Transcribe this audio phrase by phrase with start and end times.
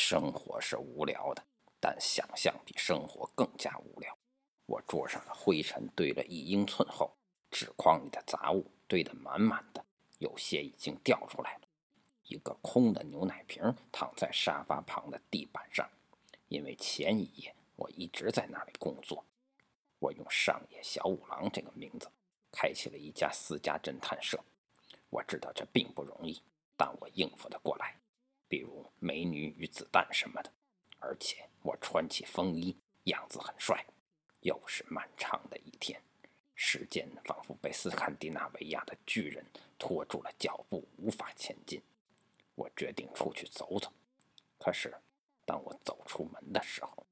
[0.00, 1.44] 生活是无聊的，
[1.80, 4.16] 但想象比生活更加无聊。
[4.64, 7.12] 我桌上的灰尘堆了一英寸厚，
[7.50, 9.84] 纸筐里的杂物堆得满满的，
[10.18, 11.62] 有些已经掉出来了。
[12.28, 15.90] 一个空的牛奶瓶躺在沙发旁的地板上，
[16.46, 19.24] 因为前一夜我一直在那里工作。
[19.98, 22.08] 我用上野小五郎这个名字
[22.52, 24.38] 开启了一家私家侦探社。
[25.10, 26.40] 我知道这并不容易，
[26.76, 27.96] 但我应付得过来。
[28.48, 30.50] 比如美女与子弹什么的，
[30.98, 33.84] 而且我穿起风衣，样子很帅。
[34.40, 36.00] 又是漫长的一天，
[36.54, 39.44] 时间仿佛被斯堪的纳维亚的巨人
[39.78, 41.82] 拖住了脚步，无法前进。
[42.54, 43.92] 我决定出去走走。
[44.58, 44.94] 可是，
[45.44, 47.06] 当我走出门的时候，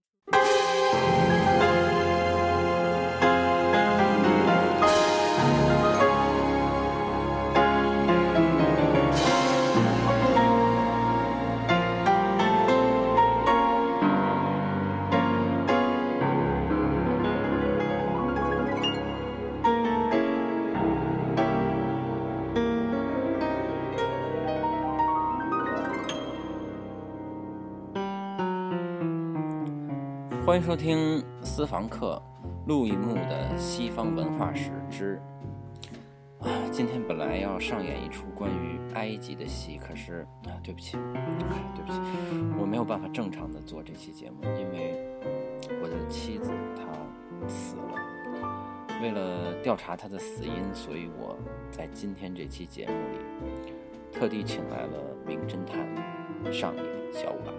[30.47, 32.23] 欢迎收听私房课
[32.69, 35.21] 陆一木的西方文化史之
[36.39, 40.93] 啊，今天本来要上演一出关于埃及的戏，可是啊，对不起，
[41.75, 41.99] 对不起，
[42.61, 45.05] 我没有办法正常的做这期节目，因为
[45.83, 49.03] 我的妻子她死了。
[49.03, 51.37] 为了调查她的死因，所以我
[51.73, 53.73] 在今天这期节目里
[54.13, 57.53] 特地请来了名侦探上野小五郎。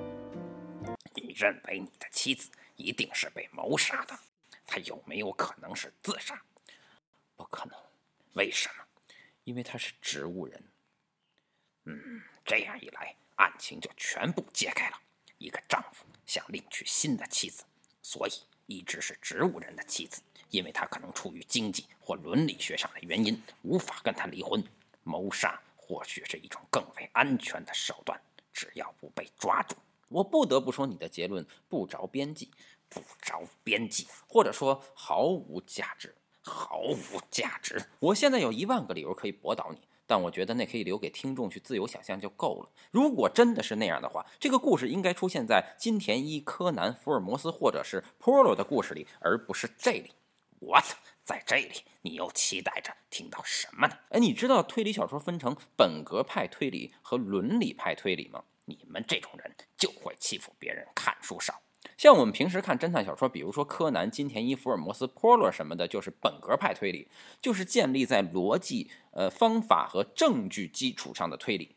[1.15, 2.49] 你认为你的妻子？
[2.77, 4.17] 一定是被谋杀的，
[4.65, 6.41] 他有没有可能是自杀？
[7.35, 7.77] 不可能，
[8.33, 8.85] 为什么？
[9.43, 10.63] 因为他是植物人。
[11.85, 14.97] 嗯，这样一来，案情就全部揭开了。
[15.37, 17.63] 一个丈夫想另娶新的妻子，
[18.01, 18.31] 所以
[18.65, 24.63] 一直是植物人的妻子，因为他可能出于经济或伦理学上的原因，无法跟他离婚。
[25.03, 28.19] 谋杀或许是一种更为安全的手段，
[28.51, 29.75] 只要不被抓住。
[30.09, 32.51] 我不得不说，你的结论不着边际，
[32.89, 37.85] 不着边际，或者说毫无价值，毫无价值。
[37.99, 42.69] 我现在有一万个理由可以驳倒你，但我觉得那可以留给听众去自由想象就够了。
[42.91, 50.13] 如果真的是那样的话，这个故事应该出现在金田一、柯南、福尔摩斯或者是 Polo 的故事里，而不是这里。
[50.59, 50.85] What？
[51.23, 53.97] 在这里，你又期待着听到什么呢？
[54.11, 58.45] 哎，你知道推理小说分成本格派推理和伦理派推理吗？
[58.69, 61.61] 你们这种人就会欺负别人看书少，
[61.95, 67.07] 像我们平时看侦探小说，比如说柯南、金田一、福尔摩斯、波洛什么的，就是本格派推理，
[67.41, 71.76] 就是建立在逻辑、呃方法和证据基础上的推理。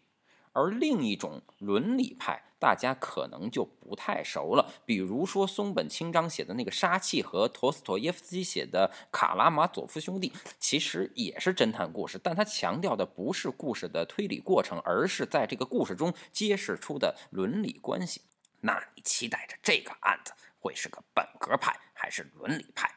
[0.52, 4.72] 而另一种伦理派，大家可能就不太熟了。
[4.84, 18.22] 比如说松本清张写的那个《杀气》和陀思妥耶夫斯基写的《卡拉马佐夫兄弟》，其实也是侦探故事，但他强调的不是故事的推理过程，而是在这个故事中揭示出的伦理关系。
[18.60, 22.92] 那你期待着这个案子会是个本格派还是伦理派？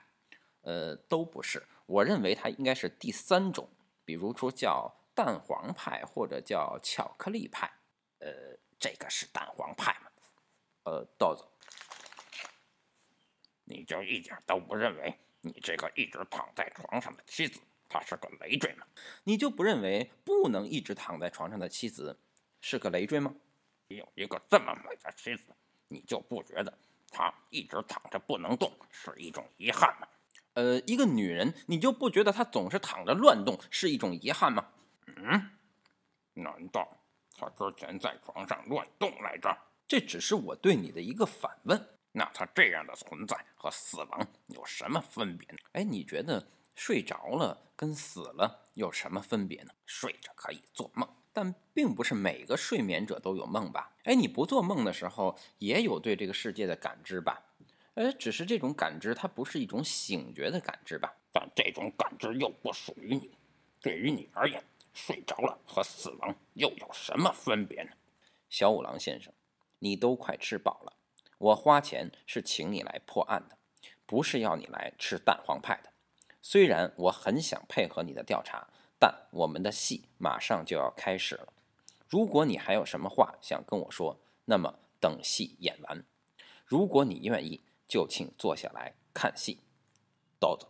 [0.63, 1.63] 呃，都不是。
[1.85, 3.69] 我认为它应该是第三种，
[4.03, 4.95] 比如说叫。
[5.15, 7.71] 蛋黄派或者叫巧克力派，
[8.19, 10.09] 呃，这个是蛋黄派吗？
[10.83, 11.45] 呃，豆子，
[13.63, 18.85] 你就一点都不认为你这个一直躺在床上的妻子她是个累赘吗？
[19.23, 22.19] 你就不认为不能一直躺在床上的妻子
[22.59, 23.33] 是个累赘吗？
[23.87, 25.43] 你有一个这么美的妻子，
[25.87, 26.77] 你就不觉得
[27.11, 30.07] 她一直躺着不能动是一种遗憾吗？
[30.55, 34.67] 呃，一个女人，你就不觉得她总是躺着乱动是一种遗憾吗？
[35.17, 35.49] 嗯，
[36.33, 36.87] 难道
[37.37, 39.55] 他之前在床上乱动来着？
[39.87, 41.89] 这只是我对你的一个反问。
[42.11, 45.57] 那他这样的存在和死亡有什么分别呢？
[45.73, 49.71] 哎，你觉得睡着了跟死了有什么分别呢？
[49.85, 53.95] 睡着可以做梦，但并不是每个睡眠者都有梦吧？
[54.03, 57.43] 哎，你不做梦的时候也有对这个世界的感知吧？
[57.95, 61.15] 哎，只是这种感知它不是一种醒觉的感知吧？
[61.31, 63.35] 但这种感知又不属于你，
[63.81, 64.63] 对于你而言。
[64.93, 67.91] 睡着了和死亡又有什么分别呢？
[68.49, 69.33] 小五郎先生，
[69.79, 70.93] 你都快吃饱了。
[71.39, 73.57] 我花钱是请你来破案的，
[74.05, 75.91] 不是要你来吃蛋黄派的。
[76.41, 78.67] 虽然我很想配合你的调查，
[78.99, 81.51] 但我们的戏马上就要开始了。
[82.07, 86.05] 如果你还有什么话想跟我说，那么等戏演完。
[86.65, 89.59] 如果你愿意，就请坐下来看戏。
[90.39, 90.67] 豆子。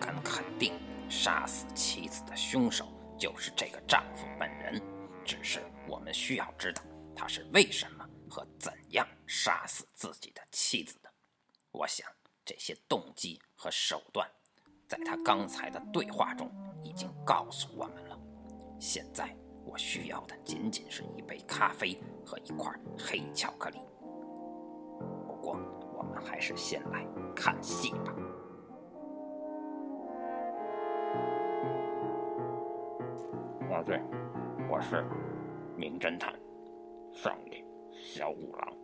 [0.00, 0.74] 敢肯定，
[1.08, 2.86] 杀死妻子的凶手
[3.18, 4.80] 就是这个丈夫本人。
[5.24, 6.80] 只是我们需要知道
[7.14, 11.10] 他是为什么和怎样杀死自己的妻子的。
[11.72, 12.06] 我想
[12.44, 14.30] 这些动机和手段，
[14.88, 16.50] 在他刚才的对话中
[16.82, 18.16] 已经告诉我们了。
[18.78, 23.78] 现在我需要的仅仅是一杯咖啡和一块黑巧克力。
[25.26, 25.58] 不过，
[25.96, 27.04] 我们还是先来
[27.34, 28.14] 看戏吧。
[33.76, 34.00] 啊，对，
[34.70, 35.04] 我是
[35.76, 36.32] 名侦探
[37.12, 37.62] 上野
[37.92, 38.74] 小五郎。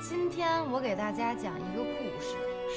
[0.00, 1.75] 今天我给大家讲一个：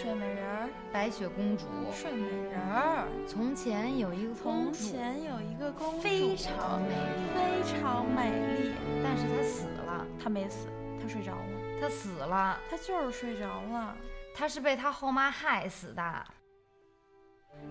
[0.01, 1.65] 睡美人儿，白雪公主。
[1.91, 3.05] 睡美人儿。
[3.27, 6.95] 从前有一个公主从，前有一个公主，非常美丽，
[7.35, 8.71] 非常美丽，
[9.03, 10.07] 但是她死了。
[10.17, 10.69] 她没死，
[11.01, 11.43] 她睡着了，
[11.81, 13.93] 她死了，她就是睡着了。
[14.33, 16.01] 她是被她后妈害死的。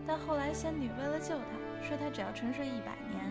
[0.07, 3.25] 但后来仙女为了救她，说她只要沉睡一百年。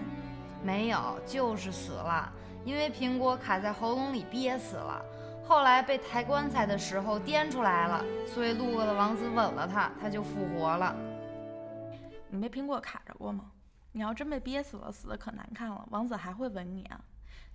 [0.64, 2.34] 没有，就是死了，
[2.66, 5.06] 因为苹果卡在喉咙里憋死了。
[5.48, 10.94] 后来被抬棺材的时候颠出来了，所以路过的王子吻了她，她就复活了。
[12.30, 13.52] 你被苹果卡着过吗？
[13.94, 17.00] 你要真被憋死了，死的可难看了，王子还会吻你啊？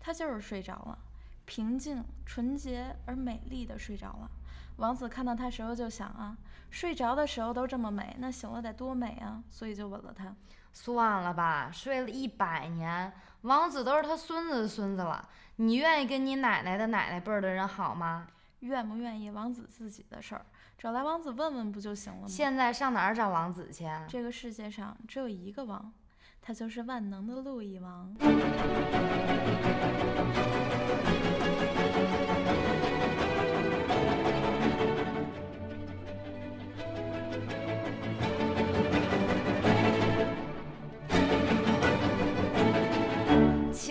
[0.01, 0.99] 他就是睡着了，
[1.45, 4.31] 平静、纯洁而美丽的睡着了。
[4.77, 6.37] 王子看到她时候就想啊，
[6.71, 9.45] 睡着的时候都这么美，那醒了得多美啊！
[9.51, 10.35] 所以就吻了她。
[10.73, 15.29] 算了吧，睡了一百年，王子都是他孙子的孙子了。
[15.57, 18.27] 你愿意跟你奶奶的奶奶辈儿的人好吗？
[18.61, 20.47] 愿不愿意，王子自己的事儿，
[20.79, 22.29] 找来王子问问不就行了吗？
[22.29, 23.85] 现在上哪儿找王子去？
[24.09, 25.93] 这个世界上只有一个王，
[26.41, 28.15] 他就是万能的路易王。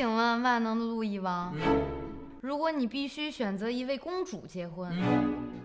[0.01, 1.56] 请问万能的路易王，
[2.42, 4.92] 如果你必须选择一位公主结婚，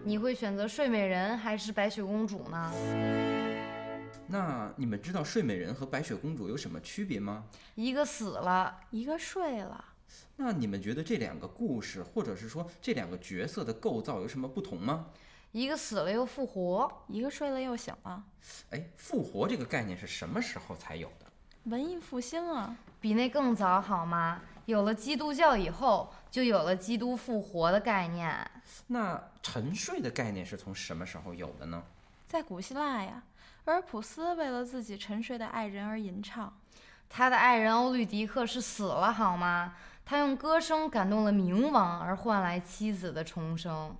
[0.04, 2.70] 你会选择睡美人还是白雪公主呢？
[4.26, 7.46] 那你们知道睡美人和白雪公主有什么区别吗？
[7.76, 9.82] 一个死了，一个睡了，
[10.36, 15.06] 那你们觉得这两个故事，或者是说这两个角色的构造有什么不同吗？
[15.52, 18.22] 一个死了又复活，一个睡了又醒了，
[18.68, 21.25] 哎，复活这个概念是什么时候才有的？
[21.66, 22.76] 文艺复兴啊！
[23.00, 24.40] 比那更早好吗？
[24.66, 28.48] 有了基督教以后，就有了基督复活的概念。
[28.86, 31.82] 那沉睡的概念是从什么时候有的呢？
[32.28, 33.24] 在古希腊呀，
[33.64, 36.56] 俄尔普斯为了自己沉睡的爱人而吟唱。
[37.08, 39.74] 他的爱人欧律狄克是死了好吗？
[40.04, 43.96] 他用歌声感动了冥王，而换来妻子的重生。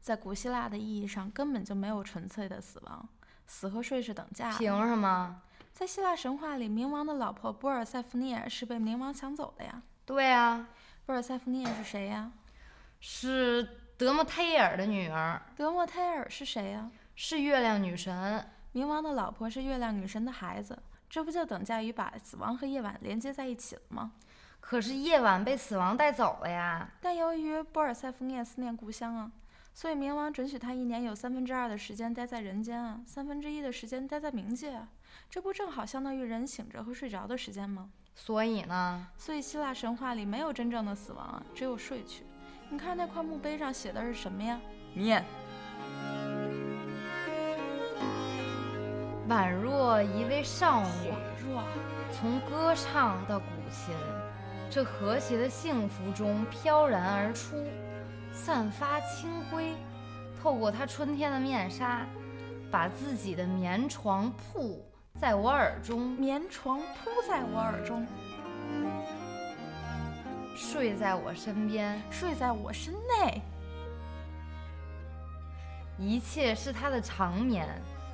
[0.00, 3.08] 在古希腊的意义上，根本就没有纯粹的死亡，
[3.46, 4.58] 死和睡是等价的。
[4.58, 5.40] 凭什么？
[5.74, 9.82] 在希腊神话里，冥王的老婆波尔塞福涅是被冥王抢走的呀。
[10.06, 10.68] 对啊，
[11.04, 12.30] 波尔塞福涅是谁呀？
[13.00, 16.88] 是德莫忒尔的女儿，德莫忒尔是谁呀？
[17.16, 18.46] 是月亮女神。
[18.72, 24.12] 冥王的老婆是月亮女神的孩子，这不就等价于把死亡和夜晚连接在一起了吗？
[24.60, 26.88] 可是夜晚被死亡带走了呀。
[27.00, 29.32] 但由于波尔塞福涅思念故乡啊，
[29.74, 34.88] 所以冥王准许他一年有三分之二的时间待在人间啊，三分之一的时间待在冥界啊，
[35.30, 37.90] 这不正好相当于人醒着和睡着的时间吗？
[38.14, 42.24] 所以呢，所以希腊神话里没有真正的死亡啊，只有睡去。
[42.70, 44.60] 你看那块墓碑上写的是什么呀？
[44.94, 45.24] 念。
[49.28, 51.12] 宛若一位少女，
[52.12, 53.94] 从歌唱到古琴，
[54.70, 57.56] 这和谐的幸福中飘然而出，
[58.32, 59.74] 散发清辉。
[60.40, 62.06] 透过她春天的面纱，
[62.70, 64.84] 把自己的棉床铺
[65.20, 68.04] 在我耳中，棉床铺在我耳中，
[70.56, 73.40] 睡在我身边，睡在我身内。
[75.96, 77.66] 一切是他的长眠。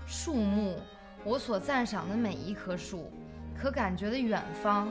[0.06, 0.76] 树木，
[1.24, 3.10] 我所赞赏的每一棵树，
[3.58, 4.86] 可感觉的远方，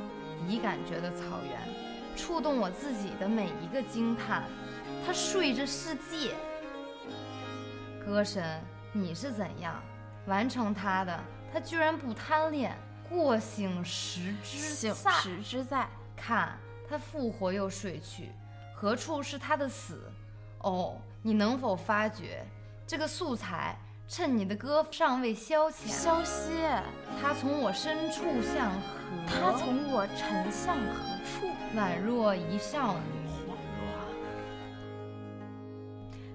[0.48, 1.60] 已感觉的草原，
[2.16, 4.44] 触动我自己的每一个惊叹。
[5.06, 6.34] 他睡着世界。
[8.04, 8.60] 歌神，
[8.94, 9.76] 你是怎样
[10.26, 11.20] 完成他的？
[11.52, 12.76] 他居然不贪恋，
[13.10, 15.12] 过醒时之醒在。
[15.12, 18.32] 时之在，看他复活又睡去，
[18.74, 20.12] 何处是他的死？
[20.60, 22.46] 哦，你能否发觉，
[22.86, 23.78] 这个素材
[24.08, 26.52] 趁你的歌尚未消遣，消息，
[27.22, 29.52] 他从我深处向何？
[29.52, 31.48] 他从我沉向何处？
[31.76, 33.20] 宛若一少女。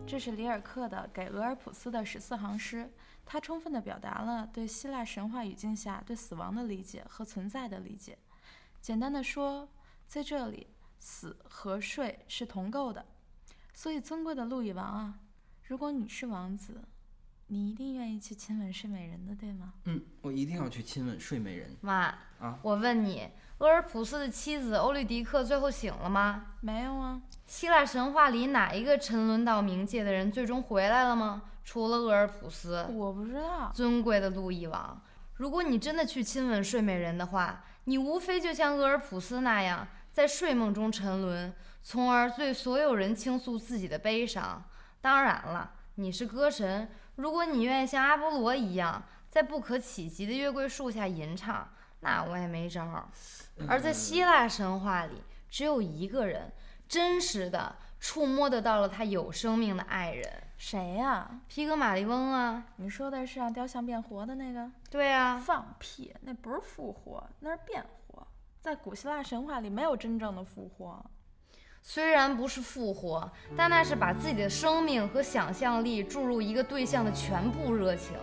[0.07, 2.89] 这是里尔克的给俄尔普斯的十四行诗，
[3.27, 8.19] 它充分地表达了对希腊神话语境下对死亡的理解和存在的理解。
[8.81, 9.69] 简单的说，
[10.07, 10.67] 在这里，
[10.99, 13.05] 死和睡是同构的。
[13.73, 15.19] 所以，尊贵的路易王啊，
[15.67, 16.85] 如果你是王子，
[17.49, 19.73] 你一定愿意去亲吻睡美人的，对吗？
[19.85, 21.75] 嗯，我一定要去亲吻睡美人。
[21.81, 23.29] 妈啊，我问你，
[23.59, 26.55] 俄尔普斯的妻子欧律狄克最后醒了吗？
[26.61, 27.21] 没有啊。
[27.47, 31.43] 希腊神话里哪一个沉沦到冥界的人最终回来了吗？
[31.65, 33.73] 除了鄂尔普斯，我不知道。
[33.75, 35.01] 尊贵的路易王，
[35.35, 41.53] 如果你真的去亲吻睡美人的话，你无非就像鄂尔普斯那样，在睡梦中沉沦，
[41.83, 44.63] 从而对所有人倾诉自己的悲伤。
[45.01, 46.89] 当然了，你是歌神。
[47.17, 51.69] 如果你愿意像阿波罗一样，在不可企及的月桂树下吟唱，
[52.01, 53.09] 那我也没招。
[53.67, 56.53] 而在希腊神话里，只有一个人
[56.89, 61.41] 真实的触摸得到了他有生命的爱人，谁呀？
[61.49, 62.63] 皮格马利翁啊！
[62.77, 64.71] 你说的是让雕像变活的那个？
[64.91, 65.39] 对啊。
[65.39, 66.15] 放屁！
[66.21, 68.27] 那不是复活，那是变活。
[68.61, 71.03] 在古希腊神话里，没有真正的复活。
[71.81, 78.19] 虽然不是复活，但那是把自己的生命和想象力注入一个对象的全部热情。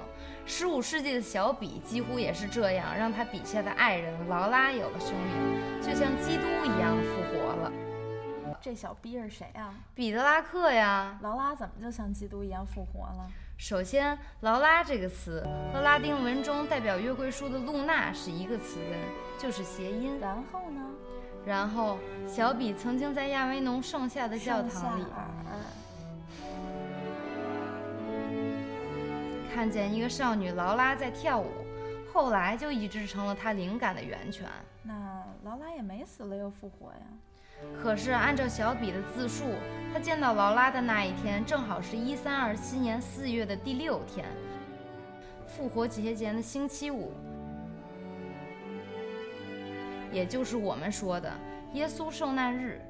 [0.46, 7.72] 十五世纪的小比几乎也是这样，让他笔下的爱人劳拉有了生命，就像基督一样复活了。
[8.62, 9.74] 这小逼是谁啊？
[9.96, 11.18] 彼得拉克呀！
[11.24, 13.28] 劳拉怎么就像基督一样复活了？
[13.58, 19.00] 首先，劳拉这个词和拉丁文中代表月桂树的露娜是一个词根，
[19.40, 20.20] 就是谐音。
[20.20, 20.82] 然后呢？
[21.44, 25.06] 然后，小比曾经在亚维农盛夏的教堂里
[29.52, 31.50] 看见一个少女劳拉在跳舞，
[32.14, 34.48] 后来就一直成了他灵感的源泉。
[34.84, 37.02] 那劳拉也没死了又复活呀？
[37.82, 39.46] 可是按照小比的自述，
[39.92, 44.26] 他见到劳拉的那一天正好是一三二七年四月的第六天，
[45.48, 47.12] 复活节前的星期五。
[50.12, 51.32] 也就是我们说的
[51.74, 52.82] 耶稣受难日，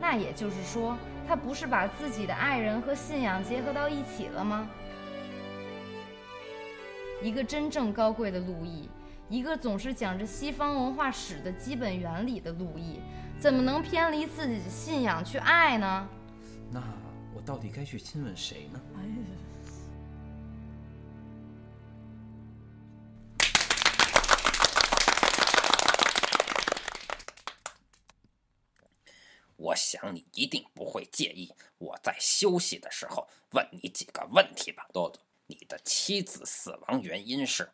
[0.00, 0.98] 那也就是说，
[1.28, 4.68] 他不是把自己的爱人和信仰结合到一起了吗？
[7.22, 8.90] 一个真正高贵的路易，
[9.32, 13.00] 一个总是讲着西方文化史的基本原理的路易，
[13.40, 16.06] 怎么能偏离自己的信仰去爱呢？
[16.70, 16.82] 那
[17.34, 18.80] 我到底该去亲吻谁呢？
[18.94, 19.00] 哎！
[29.56, 34.86] 我想你一定不会介意我在休息的时候问你几个问题吧？
[34.92, 37.70] 豆豆，你的妻子死亡原因是？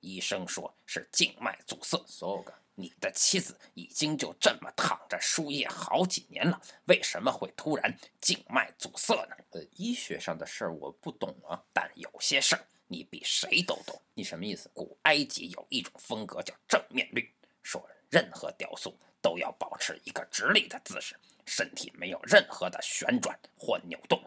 [0.00, 2.02] 医生说是静脉阻塞。
[2.06, 9.36] so 个，你的妻子已经就这么躺着输液好几年了，为什么会突然静脉阻塞呢？
[9.50, 14.00] 呃，医学上的事儿我不懂啊，但有些事儿你比谁都懂。
[14.14, 14.70] 你什么意思？
[14.74, 18.98] 古埃及有一种风格叫正面律，说任何雕塑。
[19.22, 24.22] 都要保持一个直立的姿势，身体没有任何的旋转或扭动。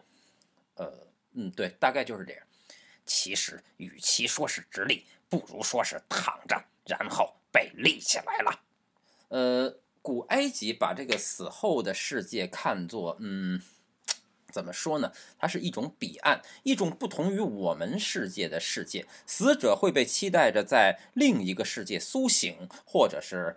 [0.74, 0.92] 呃，
[1.32, 2.46] 嗯，对，大概就是这样。
[3.12, 8.60] 其实，与其说是直立，不如说是躺着，然后被立起来了。
[9.30, 13.60] 呃，古埃及把这个死后的世界看作，嗯，
[14.52, 15.12] 怎么说呢？
[15.40, 19.04] 它是一种彼岸，一种不同于我们世界的世界。
[19.26, 23.56] 死者会被期待着在另一个世界苏醒，或者是。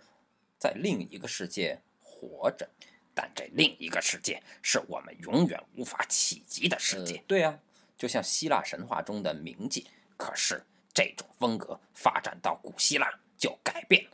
[0.56, 2.70] 在另一个世界活着，
[3.12, 7.22] 但这另一个世界是我们永远无法企及的世界。
[7.26, 7.58] 对啊，
[8.04, 9.82] 就像希腊神话中的冥界。
[10.18, 14.10] 可是这种风格发展到古希腊就改变了，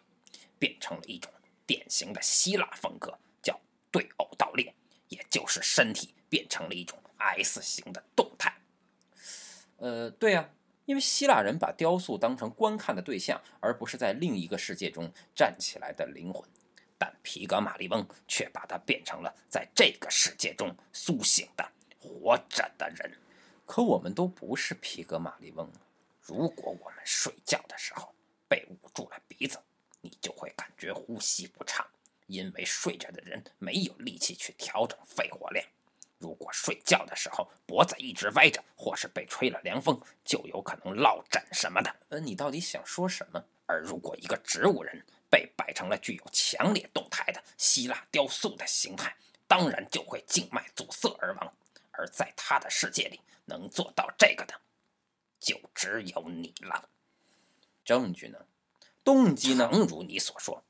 [0.60, 1.28] 变成了一种
[1.66, 4.72] 典型的希腊风格，叫对偶倒立，
[5.08, 8.54] 也就是身体变成了一种 S 型的动态。
[9.78, 10.48] 呃，对啊。
[10.86, 16.48] 因为希腊人把雕塑当成观看的对象，而不是在另一个世界中站起来的灵魂，
[16.96, 21.68] 但皮格马利翁却把它变成了在这个世界中苏醒的
[22.00, 23.12] 活着的人。
[23.70, 25.70] 可我们都不是皮格马利翁。
[26.20, 28.12] 如果我们睡觉的时候
[28.48, 29.60] 被捂住了鼻子，
[30.00, 31.86] 你就会感觉呼吸不畅，
[32.26, 35.64] 因为睡着的人没有力气去调整肺活量。
[36.18, 41.94] 如果睡觉的时候脖子一直歪着，或是被吹了凉风，就有可能落枕什么的。
[42.08, 43.40] 呃，你到底想说什么？
[43.66, 49.14] 而如果一个植物人被摆成了具有强烈动态的希腊雕塑的形态，
[49.46, 51.54] 当然就会静脉阻塞而亡。
[52.00, 54.58] 而在他的世界里，能做到这个的，
[55.38, 56.88] 就只有你了。
[57.84, 58.38] 证据呢？
[59.04, 59.68] 动机呢？
[59.70, 60.64] 诚如你所说，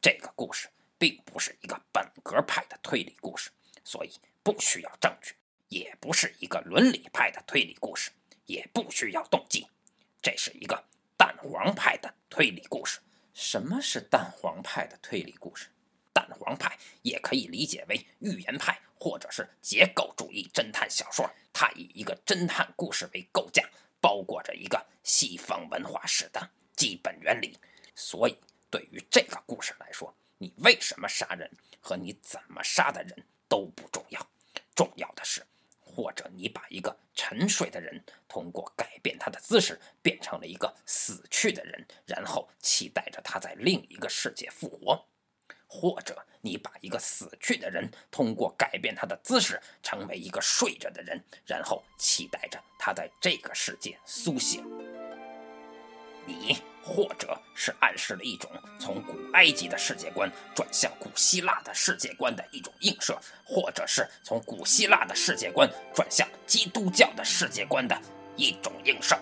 [0.00, 3.50] 这个故事并不是一个本格派的推理故事，
[3.82, 4.12] 所以
[4.44, 5.34] 不需要证据；
[5.68, 8.12] 也不是一个伦理派的推理故事，
[8.46, 9.66] 也不需要动机。
[10.22, 10.84] 这是一个
[11.16, 13.00] 蛋黄派的推理故事。
[13.34, 15.66] 什么是蛋黄派的推理故事？
[16.12, 21.30] 蛋黄派也可以理解为预言派，或者是结构主义侦探小说。
[21.52, 23.62] 它以一个侦探故事为构架，
[24.00, 27.56] 包裹着一个西方文化史的基本原理。
[27.94, 28.36] 所以，
[28.68, 31.48] 对于这个故事来说，你为什么杀人
[31.80, 34.28] 和你怎么杀的人都不重要，
[34.74, 35.46] 重要的是，
[35.78, 45.06] 或者你把一个沉睡的人通过改变他的姿势变成了一个死去的人，然后期待着他在另一个世界复活。
[45.66, 54.64] 或者你把一个死去的人通过改变他的姿势成为一个睡着的人，然后期待着他在这个世界苏醒。
[56.28, 67.96] 你或者是暗示了一种从古埃及的世界观转向古希腊的世界观的一种映射，或者是从古希腊的世界观转向基督教的世界观的
[68.36, 69.16] 一种映射。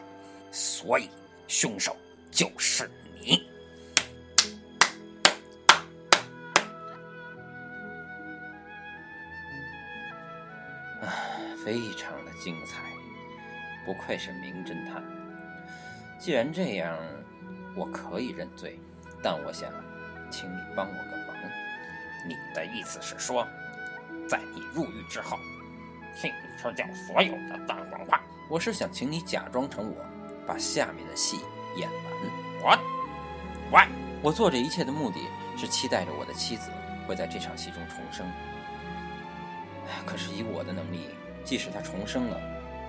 [0.51, 1.11] 所以，
[1.47, 1.97] 凶手
[2.31, 3.54] 就是你。
[11.65, 12.83] 非常的精彩，
[13.87, 15.03] 不愧是名侦探。
[16.19, 16.95] 既然这样，
[17.75, 18.79] 我可以认罪，
[19.23, 19.71] 但我想
[20.31, 21.35] 请你帮我个忙。
[22.29, 23.47] 你的意思是说，
[24.29, 25.39] 在你入狱之后，
[26.15, 28.21] 请你吃掉所有的蛋黄块？
[28.51, 30.05] 我是想请你假装成我，
[30.47, 31.39] 把下面的戏
[31.79, 31.89] 演
[32.63, 32.79] 完。
[33.71, 33.83] 我，喂，
[34.23, 35.21] 我做这一切的目的
[35.57, 36.71] 是期待着我的妻子
[37.09, 38.27] 会在这场戏中重生。
[40.05, 41.09] 可是以我的能力。
[41.45, 42.41] 即使他重生了，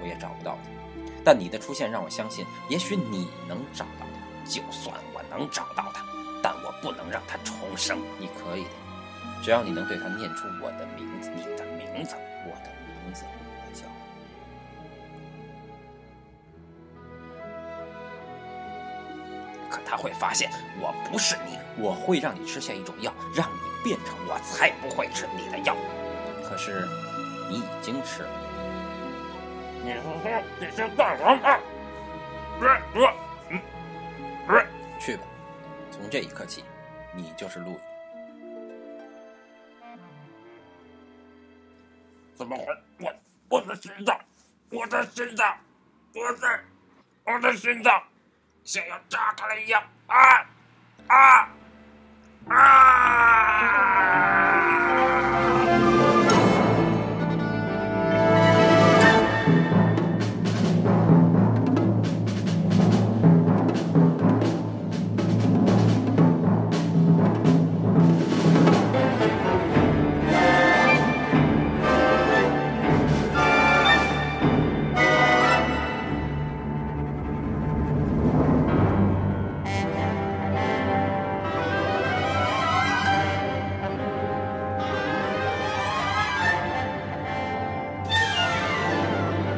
[0.01, 0.69] 我也找不到他。
[1.23, 4.49] 但你的出现让我相信，也许你能找到他。
[4.49, 6.05] 就算我能找到他，
[6.41, 7.99] 但我不能让他重生。
[8.19, 8.69] 你可以的，
[9.43, 11.31] 只要你能对他念出我的名字。
[11.35, 12.15] 你的名字，
[12.45, 13.85] 我的名字，我叫……
[19.69, 21.57] 可他会发现我不是你。
[21.77, 25.75] 我会让你吃下一种药，让你变成我，才不会吃你的药。
[26.47, 26.87] 可是
[27.49, 28.29] 你已经吃了。
[29.83, 30.15] 你是说
[30.59, 31.59] 你是大王啊？
[32.57, 32.69] 不是，
[33.49, 33.61] 嗯，
[34.47, 34.65] 不是。
[34.99, 35.23] 去吧，
[35.91, 36.63] 从这一刻起，
[37.13, 37.79] 你就是路易。
[42.33, 42.65] 怎么回？
[42.99, 43.13] 我
[43.49, 44.19] 我的心脏，
[44.69, 45.57] 我的心脏，
[46.13, 46.59] 我的
[47.25, 48.03] 我的心脏
[48.63, 50.45] 像要炸开了一样啊
[51.07, 51.49] 啊！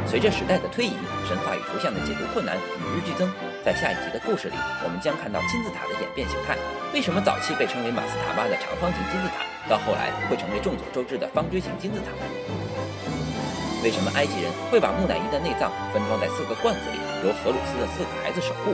[0.07, 0.95] 随着时代的推移，
[1.27, 3.27] 神话与图像的解读困难与日俱增。
[3.59, 6.55] 在下一集的故事里，我们将看到金字塔的演变形态。
[6.93, 12.15] 为什么早期被称为马斯塔巴的长方形金字塔，到后来会成为众所周知的方锥形金字塔？
[13.83, 18.71] 为什么埃及人会把木乃伊的内脏分装在四个罐子里，由荷鲁斯的四个孩子守护？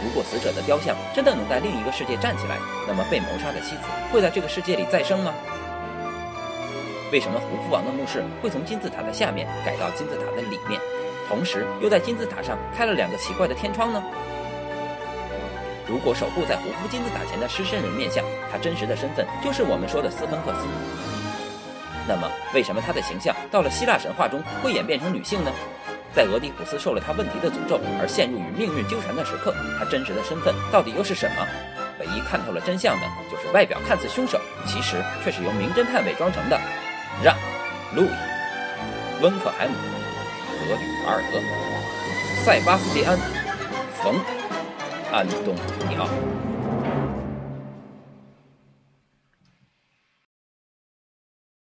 [0.00, 2.56] 如果死者的雕像真的能在另一个世界站起来，
[2.88, 5.32] 那么被谋杀的妻子会在这个世界里再生吗？
[7.14, 10.80] 为什么胡夫王的墓室会从金字塔的下面改到金字塔的里面，
[11.28, 14.02] 同时又在金字塔上开了两个奇怪的天窗呢？
[15.86, 20.66] 如果守护在胡夫金字塔前的狮身人面像，他真实的身份就是我们说的斯芬克斯，
[22.08, 25.52] 那么为什么他的形象到了希腊神话中会演变成女性呢？
[26.12, 31.46] 在俄狄浦斯受了他问题的诅咒而陷入与命运纠缠的时刻，他真实的身份到底又是什么？
[32.00, 36.60] 唯一看透了真相的，就是外表看似凶手，其实却是由名侦探伪装成的。
[37.24, 37.34] 让、
[37.94, 39.72] 路易、温克海姆、
[40.58, 41.40] 和吕瓦尔德、
[42.44, 43.18] 塞巴斯蒂安、
[43.94, 44.20] 冯、
[45.10, 45.54] 安东
[45.88, 46.06] 尼奥。